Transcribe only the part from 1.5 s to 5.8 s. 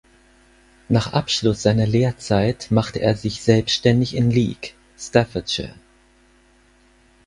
seiner Lehrzeit machte er sich selbständig in Leek, Staffordshire.